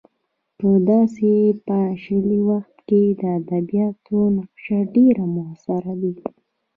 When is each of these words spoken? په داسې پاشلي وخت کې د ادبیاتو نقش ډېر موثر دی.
په 0.57 0.69
داسې 0.89 1.31
پاشلي 1.67 2.39
وخت 2.49 2.75
کې 2.87 3.01
د 3.19 3.21
ادبیاتو 3.39 4.17
نقش 4.37 4.65
ډېر 4.95 5.15
موثر 5.35 5.83
دی. 6.01 6.13